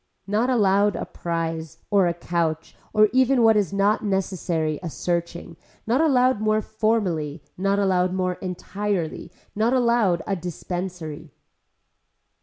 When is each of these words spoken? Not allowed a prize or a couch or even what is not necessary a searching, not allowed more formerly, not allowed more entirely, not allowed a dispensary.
Not 0.25 0.49
allowed 0.49 0.95
a 0.95 1.05
prize 1.05 1.77
or 1.91 2.07
a 2.07 2.13
couch 2.15 2.75
or 2.91 3.07
even 3.13 3.43
what 3.43 3.55
is 3.55 3.71
not 3.71 4.03
necessary 4.03 4.79
a 4.81 4.89
searching, 4.89 5.57
not 5.85 6.01
allowed 6.01 6.41
more 6.41 6.59
formerly, 6.59 7.43
not 7.55 7.77
allowed 7.77 8.11
more 8.11 8.33
entirely, 8.33 9.31
not 9.55 9.73
allowed 9.73 10.23
a 10.25 10.35
dispensary. 10.35 11.29